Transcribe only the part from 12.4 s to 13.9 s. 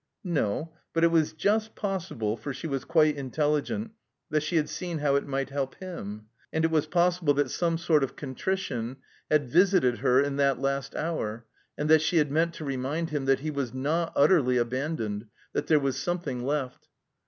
to remind him that he was